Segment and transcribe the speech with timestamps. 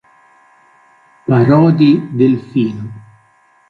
[1.27, 2.83] Parodi Delfino